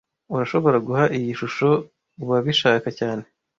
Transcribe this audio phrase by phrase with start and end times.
[0.33, 1.69] Urashobora guha iyi shusho
[2.21, 3.23] uwabishaka cyane